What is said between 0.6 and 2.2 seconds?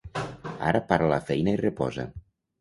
Ara para la feina i reposa.